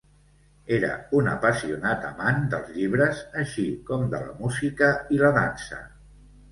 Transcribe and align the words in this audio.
Era 0.77 0.87
un 1.17 1.29
apassionat 1.33 2.07
amant 2.13 2.41
dels 2.55 2.73
llibres, 2.79 3.23
així 3.45 3.67
com 3.93 4.09
de 4.17 4.25
la 4.27 4.35
música 4.43 4.95
i 5.19 5.23
la 5.25 5.35
dansa. 5.43 5.89